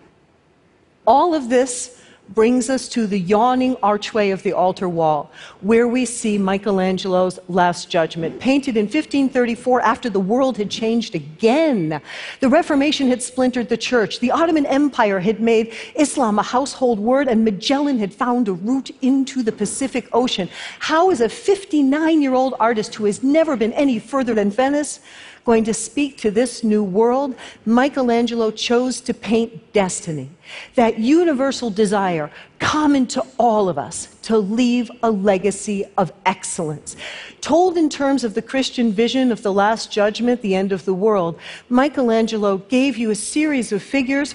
All 1.07 1.35
of 1.35 1.49
this 1.49 2.01
brings 2.31 2.71
us 2.71 2.89
to 2.89 3.07
the 3.07 3.19
yawning 3.19 3.77
archway 3.83 4.31
of 4.31 4.43
the 4.43 4.53
altar 4.53 4.89
wall, 4.89 5.31
where 5.61 5.87
we 5.87 6.05
see 6.05 6.39
Michelangelo's 6.39 7.39
Last 7.49 7.91
Judgment, 7.91 8.41
painted 8.41 8.77
in 8.77 8.85
1534 8.85 9.83
after 9.83 10.09
the 10.09 10.21
world 10.21 10.57
had 10.57 10.71
changed 10.71 11.15
again. 11.15 12.01
The 12.41 12.49
Reformation 12.49 13.09
had 13.09 13.23
splintered 13.23 13.69
the 13.69 13.77
church, 13.77 14.21
the 14.21 14.31
Ottoman 14.31 14.67
Empire 14.67 15.21
had 15.21 15.41
made 15.41 15.75
Islam 15.97 16.39
a 16.39 16.43
household 16.43 16.99
word, 16.99 17.29
and 17.29 17.45
Magellan 17.45 17.99
had 17.99 18.15
found 18.15 18.49
a 18.49 18.53
route 18.53 18.91
into 19.03 19.43
the 19.43 19.53
Pacific 19.53 20.09
Ocean. 20.13 20.49
How 20.79 21.11
is 21.11 21.21
a 21.21 21.29
59 21.29 22.23
year 22.23 22.35
old 22.35 22.55
artist 22.59 22.95
who 22.95 23.05
has 23.05 23.23
never 23.23 23.57
been 23.57 23.73
any 23.75 23.99
further 23.99 24.35
than 24.35 24.51
Venice? 24.51 25.01
Going 25.45 25.65
to 25.65 25.75
speak 25.75 26.17
to 26.19 26.31
this 26.31 26.65
new 26.65 26.83
world, 26.83 27.35
Michelangelo 27.67 28.51
chose 28.51 29.01
to 29.03 29.13
paint 29.13 29.73
destiny, 29.73 30.31
that 30.75 30.99
universal 30.99 31.71
desire 31.71 32.31
common 32.59 33.07
to 33.07 33.23
all 33.39 33.69
of 33.69 33.77
us 33.77 34.09
to 34.23 34.39
leave 34.39 34.91
a 35.03 35.11
legacy 35.11 35.85
of 35.99 36.13
excellence. 36.25 36.97
Told 37.43 37.77
in 37.77 37.91
terms 37.91 38.25
of 38.25 38.33
the 38.33 38.43
Christian 38.43 38.91
vision 38.91 39.31
of 39.31 39.43
the 39.43 39.53
Last 39.53 39.93
Judgment, 39.93 40.41
the 40.41 40.55
end 40.55 40.73
of 40.73 40.87
the 40.87 40.95
world, 40.95 41.39
Michelangelo 41.69 42.57
gave 42.57 42.97
you 42.97 43.11
a 43.11 43.15
series 43.15 43.71
of 43.71 43.83
figures 43.83 44.35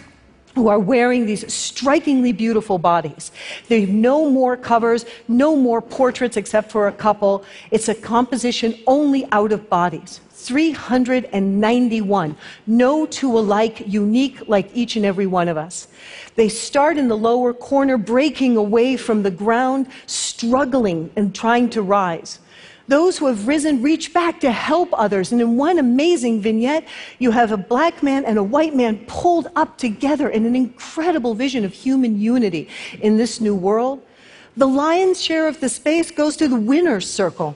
who 0.55 0.67
are 0.67 0.79
wearing 0.79 1.25
these 1.25 1.51
strikingly 1.51 2.31
beautiful 2.31 2.77
bodies. 2.77 3.31
There 3.67 3.83
are 3.83 3.87
no 3.87 4.29
more 4.29 4.57
covers, 4.57 5.05
no 5.27 5.55
more 5.55 5.81
portraits 5.81 6.37
except 6.37 6.71
for 6.71 6.87
a 6.87 6.91
couple. 6.91 7.45
It's 7.71 7.87
a 7.87 7.95
composition 7.95 8.77
only 8.85 9.27
out 9.31 9.51
of 9.51 9.69
bodies. 9.69 10.21
391. 10.39 12.35
No 12.65 13.05
two 13.05 13.37
alike, 13.37 13.83
unique 13.85 14.47
like 14.47 14.69
each 14.73 14.95
and 14.95 15.05
every 15.05 15.27
one 15.27 15.47
of 15.47 15.57
us. 15.57 15.87
They 16.35 16.49
start 16.49 16.97
in 16.97 17.07
the 17.07 17.17
lower 17.17 17.53
corner, 17.53 17.97
breaking 17.97 18.57
away 18.57 18.97
from 18.97 19.23
the 19.23 19.31
ground, 19.31 19.87
struggling 20.05 21.11
and 21.15 21.35
trying 21.35 21.69
to 21.71 21.81
rise. 21.81 22.39
Those 22.87 23.19
who 23.19 23.27
have 23.27 23.47
risen 23.47 23.83
reach 23.83 24.13
back 24.13 24.39
to 24.39 24.51
help 24.51 24.89
others. 24.93 25.31
And 25.31 25.39
in 25.39 25.57
one 25.57 25.77
amazing 25.77 26.41
vignette, 26.41 26.87
you 27.19 27.29
have 27.29 27.51
a 27.51 27.57
black 27.57 28.01
man 28.01 28.25
and 28.25 28.39
a 28.39 28.43
white 28.43 28.75
man 28.75 29.05
pulled 29.05 29.47
up 29.55 29.77
together 29.77 30.27
in 30.29 30.45
an 30.45 30.55
incredible 30.55 31.35
vision 31.35 31.63
of 31.63 31.71
human 31.71 32.19
unity 32.19 32.67
in 33.01 33.17
this 33.17 33.39
new 33.39 33.53
world. 33.53 34.01
The 34.57 34.67
lion's 34.67 35.21
share 35.21 35.47
of 35.47 35.59
the 35.59 35.69
space 35.69 36.09
goes 36.09 36.35
to 36.37 36.47
the 36.47 36.59
winner's 36.59 37.07
circle. 37.09 37.55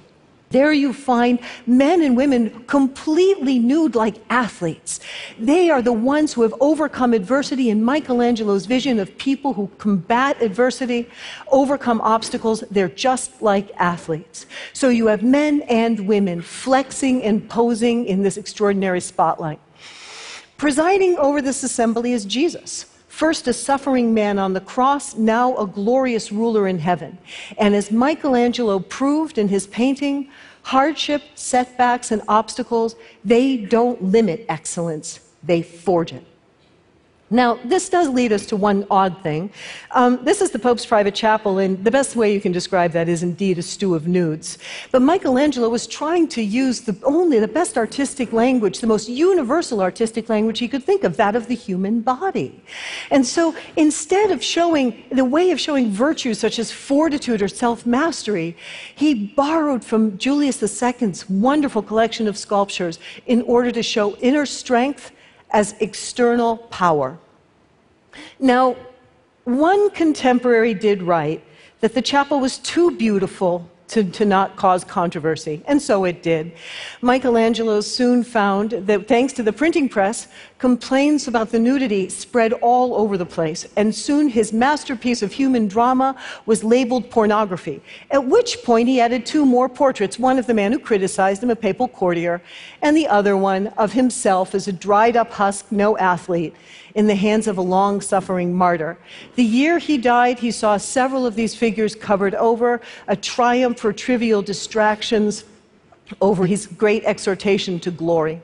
There 0.54 0.72
you 0.72 0.94
find 0.94 1.40
men 1.66 2.04
and 2.04 2.16
women 2.16 2.64
completely 2.66 3.58
nude 3.58 3.96
like 3.96 4.18
athletes. 4.30 5.00
They 5.40 5.72
are 5.72 5.82
the 5.82 5.92
ones 5.92 6.34
who 6.34 6.44
have 6.44 6.54
overcome 6.62 7.12
adversity 7.12 7.72
in 7.72 7.84
Michelangelo's 7.84 8.68
vision 8.68 9.00
of 9.00 9.18
people 9.18 9.54
who 9.54 9.72
combat 9.80 10.40
adversity, 10.44 11.10
overcome 11.52 12.00
obstacles. 12.02 12.64
They're 12.70 12.88
just 12.88 13.42
like 13.42 13.72
athletes. 13.78 14.46
So 14.74 14.90
you 14.90 15.08
have 15.08 15.24
men 15.24 15.64
and 15.64 16.08
women 16.08 16.44
flexing 16.44 17.24
and 17.24 17.50
posing 17.50 18.06
in 18.06 18.22
this 18.22 18.38
extraordinary 18.38 19.02
spotlight. 19.02 19.60
Presiding 20.58 21.18
over 21.18 21.42
this 21.42 21.64
assembly 21.64 22.14
is 22.14 22.26
Jesus. 22.26 22.93
First, 23.14 23.48
a 23.48 23.54
suffering 23.54 24.16
man 24.16 24.40
on 24.40 24.54
the 24.54 24.60
cross, 24.60 25.16
now 25.16 25.56
a 25.58 25.68
glorious 25.68 26.32
ruler 26.32 26.68
in 26.68 26.80
heaven. 26.80 27.20
And 27.60 27.76
as 27.76 27.92
Michelangelo 27.92 28.80
proved 28.80 29.38
in 29.38 29.50
his 29.50 29.68
painting, 29.68 30.32
hardship, 30.64 31.22
setbacks, 31.36 32.10
and 32.10 32.24
obstacles, 32.28 32.96
they 33.24 33.56
don't 33.56 34.04
limit 34.04 34.48
excellence, 34.50 35.20
they 35.44 35.62
forge 35.62 36.12
it. 36.12 36.26
Now, 37.34 37.58
this 37.66 37.90
does 37.90 38.10
lead 38.10 38.32
us 38.32 38.46
to 38.46 38.56
one 38.56 38.86
odd 38.92 39.24
thing. 39.24 39.50
Um, 39.90 40.24
this 40.24 40.40
is 40.40 40.52
the 40.52 40.60
Pope's 40.60 40.86
private 40.86 41.16
chapel, 41.16 41.58
and 41.58 41.84
the 41.84 41.90
best 41.90 42.16
way 42.16 42.32
you 42.32 42.40
can 42.40 42.52
describe 42.52 42.92
that 42.92 43.10
is 43.10 43.24
indeed 43.24 43.58
a 43.58 43.64
stew 43.64 43.96
of 43.96 44.08
nudes. 44.08 44.60
But 44.92 45.02
Michelangelo 45.02 45.68
was 45.68 45.88
trying 45.88 46.28
to 46.28 46.44
use 46.44 46.82
the 46.82 46.96
only 47.02 47.40
the 47.40 47.48
best 47.48 47.76
artistic 47.76 48.34
language, 48.34 48.82
the 48.82 48.86
most 48.86 49.10
universal 49.10 49.82
artistic 49.82 50.30
language 50.30 50.60
he 50.60 50.68
could 50.68 50.84
think 50.84 51.04
of, 51.04 51.18
that 51.18 51.36
of 51.36 51.48
the 51.48 51.56
human 51.56 52.02
body. 52.02 52.64
And 53.10 53.26
so 53.26 53.56
instead 53.78 54.30
of 54.30 54.44
showing 54.44 55.04
the 55.12 55.26
way 55.26 55.50
of 55.50 55.60
showing 55.60 55.90
virtues 55.90 56.38
such 56.38 56.60
as 56.60 56.72
fortitude 56.72 57.42
or 57.42 57.48
self-mastery, 57.48 58.56
he 58.94 59.16
borrowed 59.36 59.84
from 59.84 60.20
Julius 60.20 60.62
II's 60.62 61.28
wonderful 61.28 61.82
collection 61.82 62.28
of 62.28 62.38
sculptures 62.38 63.00
in 63.26 63.42
order 63.42 63.72
to 63.72 63.82
show 63.82 64.16
inner 64.18 64.46
strength 64.46 65.10
as 65.50 65.74
external 65.80 66.58
power. 66.58 67.18
Now, 68.40 68.76
one 69.46 69.90
contemporary 69.92 70.74
did 70.74 71.04
write 71.04 71.44
that 71.82 71.94
the 71.94 72.02
chapel 72.02 72.40
was 72.40 72.58
too 72.60 72.92
beautiful 72.92 73.70
to, 73.90 74.04
to 74.04 74.26
not 74.26 74.56
cause 74.56 74.84
controversy, 74.84 75.62
and 75.68 75.82
so 75.82 76.06
it 76.06 76.24
did. 76.24 76.54
Michelangelo 77.02 77.82
soon 77.82 78.24
found 78.24 78.72
that 78.72 79.08
thanks 79.08 79.34
to 79.34 79.44
the 79.44 79.54
printing 79.54 79.90
press, 79.90 80.28
complaints 80.64 81.28
about 81.28 81.50
the 81.52 81.60
nudity 81.60 82.08
spread 82.08 82.54
all 82.54 82.96
over 82.96 83.18
the 83.18 83.26
place, 83.26 83.68
and 83.76 83.94
soon 83.94 84.30
his 84.30 84.54
masterpiece 84.54 85.22
of 85.22 85.30
human 85.30 85.68
drama 85.68 86.16
was 86.46 86.64
labeled 86.64 87.10
pornography. 87.10 87.82
At 88.12 88.26
which 88.26 88.64
point 88.64 88.88
he 88.88 89.02
added 89.02 89.26
two 89.26 89.46
more 89.46 89.68
portraits 89.68 90.18
one 90.18 90.40
of 90.40 90.48
the 90.48 90.54
man 90.54 90.72
who 90.72 90.80
criticized 90.80 91.44
him, 91.44 91.50
a 91.50 91.56
papal 91.58 91.90
courtier, 91.90 92.42
and 92.82 92.96
the 92.96 93.10
other 93.10 93.36
one 93.36 93.68
of 93.76 93.92
himself 93.92 94.56
as 94.56 94.70
a 94.70 94.72
dried 94.72 95.18
up 95.18 95.34
husk, 95.34 95.70
no 95.70 95.98
athlete 95.98 96.56
in 96.96 97.08
the 97.08 97.16
hands 97.16 97.48
of 97.48 97.58
a 97.58 97.62
long 97.76 98.00
suffering 98.00 98.54
martyr. 98.54 98.98
The 99.36 99.44
year 99.44 99.80
he 99.80 99.98
died, 99.98 100.40
he 100.40 100.52
saw 100.52 100.78
several 100.78 101.26
of 101.26 101.36
these 101.36 101.54
figures 101.54 101.94
covered 101.94 102.36
over, 102.36 102.80
a 103.10 103.18
triumph 103.18 103.80
for 103.82 103.92
trivial 103.92 104.42
distractions 104.42 105.44
over 106.22 106.46
his 106.46 106.68
great 106.68 107.04
exhortation 107.04 107.82
to 107.82 107.92
glory. 107.92 108.42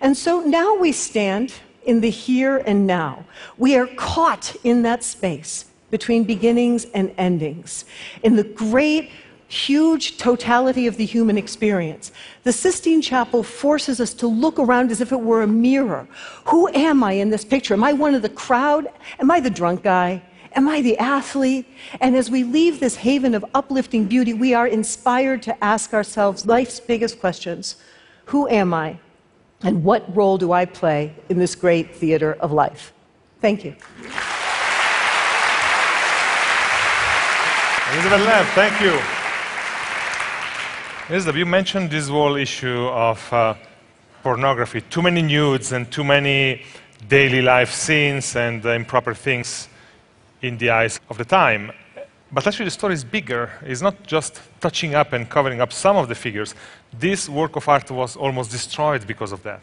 And 0.00 0.16
so 0.16 0.40
now 0.40 0.76
we 0.76 0.92
stand 0.92 1.54
in 1.84 2.00
the 2.00 2.10
here 2.10 2.58
and 2.58 2.86
now. 2.86 3.24
We 3.56 3.76
are 3.76 3.86
caught 3.86 4.54
in 4.64 4.82
that 4.82 5.02
space 5.02 5.66
between 5.90 6.24
beginnings 6.24 6.86
and 6.94 7.14
endings, 7.16 7.84
in 8.22 8.36
the 8.36 8.44
great 8.44 9.10
huge 9.48 10.18
totality 10.18 10.86
of 10.88 10.96
the 10.96 11.04
human 11.04 11.38
experience. 11.38 12.10
The 12.42 12.52
Sistine 12.52 13.00
Chapel 13.00 13.44
forces 13.44 14.00
us 14.00 14.12
to 14.14 14.26
look 14.26 14.58
around 14.58 14.90
as 14.90 15.00
if 15.00 15.12
it 15.12 15.20
were 15.20 15.42
a 15.42 15.46
mirror. 15.46 16.08
Who 16.46 16.68
am 16.68 17.04
I 17.04 17.12
in 17.12 17.30
this 17.30 17.44
picture? 17.44 17.74
Am 17.74 17.84
I 17.84 17.92
one 17.92 18.14
of 18.14 18.22
the 18.22 18.28
crowd? 18.28 18.88
Am 19.20 19.30
I 19.30 19.38
the 19.38 19.50
drunk 19.50 19.84
guy? 19.84 20.22
Am 20.54 20.68
I 20.68 20.80
the 20.80 20.98
athlete? 20.98 21.66
And 22.00 22.16
as 22.16 22.30
we 22.30 22.42
leave 22.42 22.80
this 22.80 22.96
haven 22.96 23.34
of 23.34 23.44
uplifting 23.54 24.06
beauty, 24.06 24.32
we 24.32 24.54
are 24.54 24.66
inspired 24.66 25.42
to 25.42 25.64
ask 25.64 25.94
ourselves 25.94 26.46
life's 26.46 26.80
biggest 26.80 27.20
questions 27.20 27.76
Who 28.26 28.48
am 28.48 28.74
I? 28.74 28.98
And 29.62 29.82
what 29.82 30.14
role 30.14 30.38
do 30.38 30.52
I 30.52 30.64
play 30.64 31.14
in 31.28 31.38
this 31.38 31.54
great 31.54 31.94
theater 31.94 32.34
of 32.40 32.52
life? 32.52 32.92
Thank 33.40 33.64
you. 33.64 33.74
Elizabeth 37.92 38.26
Lev, 38.26 38.46
thank 38.48 38.80
you. 38.80 39.00
Elizabeth, 41.08 41.36
you 41.36 41.46
mentioned 41.46 41.90
this 41.90 42.08
whole 42.08 42.36
issue 42.36 42.86
of 42.88 43.32
uh, 43.32 43.54
pornography. 44.22 44.80
Too 44.80 45.02
many 45.02 45.22
nudes 45.22 45.72
and 45.72 45.90
too 45.90 46.04
many 46.04 46.62
daily 47.08 47.42
life 47.42 47.72
scenes 47.72 48.34
and 48.34 48.64
improper 48.64 49.14
things 49.14 49.68
in 50.42 50.58
the 50.58 50.70
eyes 50.70 51.00
of 51.08 51.16
the 51.16 51.24
time. 51.24 51.70
But 52.36 52.46
actually, 52.46 52.66
the 52.66 52.72
story 52.82 52.92
is 52.92 53.02
bigger. 53.02 53.50
It's 53.62 53.80
not 53.80 54.02
just 54.02 54.42
touching 54.60 54.94
up 54.94 55.14
and 55.14 55.26
covering 55.26 55.62
up 55.62 55.72
some 55.72 55.96
of 55.96 56.06
the 56.06 56.14
figures. 56.14 56.54
This 56.92 57.30
work 57.30 57.56
of 57.56 57.66
art 57.66 57.90
was 57.90 58.14
almost 58.14 58.50
destroyed 58.50 59.06
because 59.06 59.32
of 59.32 59.42
that. 59.44 59.62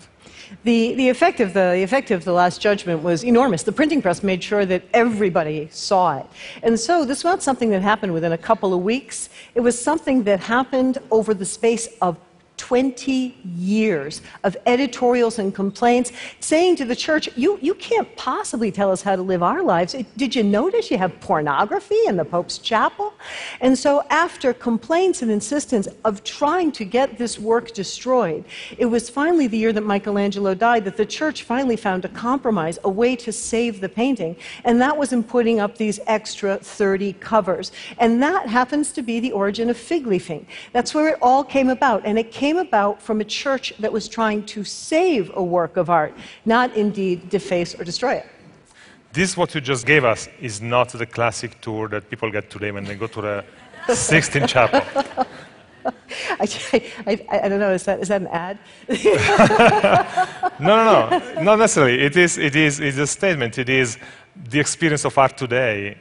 The, 0.63 0.96
the, 0.96 1.08
effect 1.10 1.39
of 1.39 1.53
the, 1.53 1.74
the 1.74 1.84
effect 1.84 2.10
of 2.10 2.25
the 2.25 2.34
Last 2.34 2.60
Judgment 2.60 3.03
was 3.03 3.24
enormous. 3.24 3.62
The 3.62 3.72
printing 3.72 4.01
press 4.01 4.24
made 4.24 4.44
sure 4.44 4.65
that 4.65 4.82
everybody 4.92 5.70
saw 5.72 6.18
it. 6.18 6.25
And 6.63 6.80
so 6.80 7.06
this 7.06 7.24
was 7.24 7.34
not 7.34 7.44
something 7.44 7.70
that 7.70 7.84
happened 7.84 8.12
within 8.12 8.32
a 8.32 8.39
couple 8.39 8.74
of 8.74 8.82
weeks. 8.82 9.30
It 9.53 9.62
was 9.62 9.80
something 9.80 10.24
that 10.24 10.39
happened 10.39 10.98
over 11.12 11.36
the 11.36 11.46
space 11.46 11.88
of 12.01 12.18
20 12.63 13.36
years 13.58 14.22
of 14.46 14.55
editorials 14.65 15.38
and 15.38 15.53
complaints 15.53 16.13
saying 16.39 16.77
to 16.77 16.86
the 16.86 16.96
church, 16.96 17.27
you, 17.36 17.60
you 17.62 17.75
can't 17.75 18.08
possibly 18.15 18.72
tell 18.72 18.89
us 18.89 19.01
how 19.01 19.17
to 19.17 19.22
live 19.22 19.43
our 19.43 19.62
lives. 19.62 19.93
Did 20.15 20.34
you 20.34 20.43
notice 20.43 20.89
you 20.89 20.98
have 20.98 21.20
pornography 21.20 22.00
in 22.08 22.15
the 22.15 22.24
Pope's 22.24 22.60
chapel? 22.60 23.15
And 23.60 23.77
so, 23.77 24.01
after 24.10 24.53
complaints 24.53 25.22
and 25.22 25.29
insistence 25.29 25.89
of 26.05 26.24
trying 26.24 26.72
to 26.74 26.86
get 26.86 27.17
this 27.17 27.38
work 27.38 27.74
destroyed, 27.74 28.46
it 28.77 28.86
was 28.86 29.10
finally 29.10 29.48
the 29.48 29.58
year 29.58 29.74
that 29.74 29.86
Michelangelo 29.86 30.53
died 30.53 30.86
that 30.86 30.96
the 30.96 31.05
church 31.05 31.43
finally 31.43 31.75
found 31.75 32.05
a 32.05 32.10
compromise, 32.10 32.79
a 32.86 32.89
way 32.89 33.17
to 33.17 33.34
save 33.34 33.82
the 33.82 33.89
painting. 33.89 34.38
And 34.63 34.82
that 34.82 34.98
was 34.98 35.12
in 35.12 35.22
putting 35.22 35.60
up 35.60 35.77
these 35.77 36.00
extra 36.08 36.60
30 36.60 37.12
covers. 37.13 37.74
And 37.98 38.24
that 38.24 38.48
happens 38.48 38.93
to 38.93 39.01
be 39.01 39.20
the 39.20 39.34
origin 39.34 39.70
of 39.70 39.75
fig 39.75 40.08
leafing. 40.08 40.48
That's 40.72 40.96
where 40.96 41.10
it 41.10 41.17
all 41.22 41.43
came 41.43 41.67
about. 41.67 42.03
And 42.05 42.17
it 42.17 42.32
came 42.32 42.52
came 42.53 42.67
about 42.67 43.01
from 43.01 43.19
a 43.19 43.24
church 43.24 43.74
that 43.79 43.91
was 43.91 44.07
trying 44.07 44.45
to 44.45 44.63
save 44.63 45.31
a 45.36 45.43
work 45.43 45.77
of 45.77 45.89
art, 45.89 46.13
not 46.45 46.67
indeed 46.75 47.29
deface 47.29 47.74
or 47.79 47.83
destroy 47.83 48.13
it. 48.22 48.27
This, 49.12 49.36
what 49.38 49.53
you 49.55 49.62
just 49.62 49.86
gave 49.86 50.05
us, 50.05 50.29
is 50.39 50.62
not 50.62 50.89
the 50.89 51.05
classic 51.05 51.51
tour 51.62 51.88
that 51.89 52.10
people 52.10 52.29
get 52.31 52.50
today 52.50 52.72
when 52.72 52.83
they 52.83 52.95
go 52.95 53.07
to 53.07 53.22
the 53.22 53.45
Sistine 53.93 54.48
Chapel. 54.48 54.81
I, 56.43 56.48
I, 57.10 57.13
I, 57.43 57.50
don't 57.50 57.60
know, 57.60 57.74
is 57.74 57.83
that, 57.86 58.00
is 58.00 58.07
that 58.10 58.22
an 58.22 58.27
ad? 58.27 58.57
no, 60.60 60.74
no, 60.77 60.83
no, 60.86 61.43
not 61.43 61.60
necessarily. 61.60 62.00
It 62.00 62.15
is, 62.15 62.38
it 62.38 62.55
is 62.55 62.79
it's 62.79 62.98
a 62.98 63.07
statement. 63.07 63.57
It 63.57 63.69
is 63.69 63.98
the 64.51 64.60
experience 64.60 65.05
of 65.05 65.17
art 65.17 65.38
today 65.38 65.98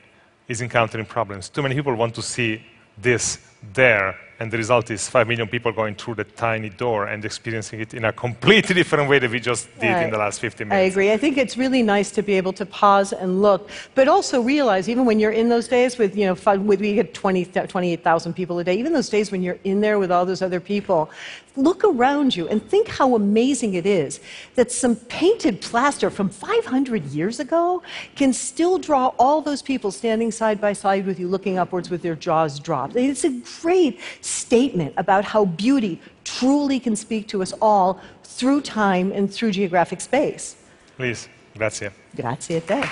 is 0.49 0.61
encountering 0.61 1.06
problems. 1.06 1.49
Too 1.49 1.62
many 1.62 1.75
people 1.75 1.94
want 1.94 2.14
to 2.14 2.23
see 2.23 2.62
this 2.99 3.38
there 3.73 4.14
and 4.43 4.51
the 4.51 4.59
result 4.59 4.91
is 4.91 5.09
5 5.09 5.29
million 5.29 5.47
people 5.47 5.71
going 5.71 5.95
through 5.95 6.17
the 6.17 6.25
tiny 6.25 6.69
door 6.69 7.07
and 7.07 7.25
experiencing 7.25 7.79
it 7.81 7.95
in 7.95 8.05
a 8.05 8.13
completely 8.13 8.75
different 8.75 9.09
way 9.09 9.21
than 9.21 9.31
we 9.31 9.39
just 9.39 9.69
did 9.79 9.97
in 10.03 10.11
the 10.11 10.19
last 10.19 10.41
15 10.41 10.67
minutes. 10.67 10.83
I 10.83 10.91
agree. 10.91 11.13
I 11.13 11.17
think 11.17 11.39
it's 11.39 11.57
really 11.57 11.81
nice 11.81 12.11
to 12.11 12.23
be 12.23 12.35
able 12.35 12.53
to 12.55 12.67
pause 12.67 13.13
and 13.13 13.41
look, 13.41 13.71
but 13.95 14.09
also 14.09 14.43
realize, 14.43 14.89
even 14.89 15.05
when 15.05 15.21
you're 15.21 15.31
in 15.43 15.49
those 15.49 15.69
days 15.69 15.97
with, 15.97 16.17
you 16.17 16.27
know, 16.27 16.57
with, 16.57 16.81
we 16.81 16.95
get 16.95 17.15
20, 17.15 17.45
28,000 17.45 18.35
people 18.35 18.59
a 18.59 18.65
day, 18.65 18.75
even 18.75 18.93
those 18.93 19.09
days 19.09 19.31
when 19.31 19.43
you're 19.45 19.61
in 19.63 19.81
there 19.81 20.00
with 20.00 20.11
all 20.11 20.26
those 20.26 20.43
other 20.43 20.59
people, 20.59 21.09
look 21.57 21.85
around 21.85 22.35
you 22.35 22.49
and 22.49 22.67
think 22.69 22.89
how 22.89 23.15
amazing 23.15 23.75
it 23.75 23.87
is 23.87 24.21
that 24.55 24.73
some 24.73 24.97
painted 24.97 25.61
plaster 25.61 26.11
from 26.11 26.28
500 26.28 27.05
years 27.07 27.41
ago 27.41 27.83
can 28.17 28.33
still 28.33 28.78
draw 28.78 29.09
all 29.19 29.43
those 29.43 29.63
people 29.63 29.91
standing 29.91 30.31
side 30.31 30.61
by 30.61 30.73
side 30.73 31.07
with 31.07 31.21
you, 31.21 31.28
looking 31.28 31.59
upwards 31.59 31.91
with 31.91 32.02
their 32.02 32.17
jaws 32.17 32.59
dropped. 32.59 32.97
It's 32.97 33.25
a 33.25 33.41
great 33.61 34.00
statement 34.32 34.95
about 34.97 35.25
how 35.25 35.45
beauty 35.45 36.00
truly 36.25 36.80
can 36.80 36.97
speak 36.97 37.28
to 37.28 37.42
us 37.42 37.52
all 37.60 38.00
through 38.25 38.60
time 38.62 39.12
and 39.12 39.32
through 39.32 39.52
geographic 39.52 40.00
space. 40.00 40.56
Please, 40.97 41.28
grazie. 41.56 41.90
Grazie 42.16 42.56
a 42.56 42.60
te. 42.60 42.82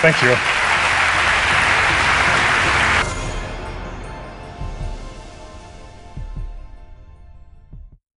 Thank 0.00 0.22
you. 0.22 0.61